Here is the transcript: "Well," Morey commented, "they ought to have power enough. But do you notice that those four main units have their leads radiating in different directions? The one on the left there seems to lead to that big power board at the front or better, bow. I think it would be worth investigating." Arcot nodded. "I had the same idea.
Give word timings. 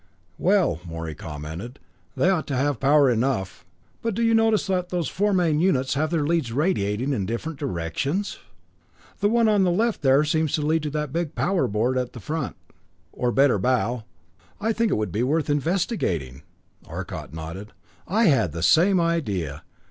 "Well," 0.39 0.79
Morey 0.83 1.13
commented, 1.13 1.77
"they 2.17 2.27
ought 2.31 2.47
to 2.47 2.55
have 2.55 2.79
power 2.79 3.07
enough. 3.11 3.63
But 4.01 4.15
do 4.15 4.23
you 4.23 4.33
notice 4.33 4.65
that 4.65 4.89
those 4.89 5.07
four 5.07 5.31
main 5.31 5.59
units 5.59 5.93
have 5.93 6.09
their 6.09 6.25
leads 6.25 6.51
radiating 6.51 7.13
in 7.13 7.27
different 7.27 7.59
directions? 7.59 8.39
The 9.19 9.29
one 9.29 9.47
on 9.47 9.61
the 9.61 9.69
left 9.69 10.01
there 10.01 10.23
seems 10.23 10.53
to 10.53 10.65
lead 10.65 10.81
to 10.81 10.89
that 10.89 11.13
big 11.13 11.35
power 11.35 11.67
board 11.67 11.99
at 11.99 12.13
the 12.13 12.19
front 12.19 12.55
or 13.13 13.31
better, 13.31 13.59
bow. 13.59 14.05
I 14.59 14.73
think 14.73 14.91
it 14.91 14.95
would 14.97 15.11
be 15.11 15.21
worth 15.21 15.51
investigating." 15.51 16.41
Arcot 16.87 17.31
nodded. 17.31 17.71
"I 18.07 18.23
had 18.23 18.53
the 18.53 18.63
same 18.63 18.99
idea. 18.99 19.61